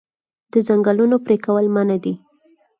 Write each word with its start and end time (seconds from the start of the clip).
د 0.51 0.53
ځنګلونو 0.67 1.15
پرې 1.25 1.37
کول 1.45 1.65
منع 1.75 1.97
دي. 2.03 2.13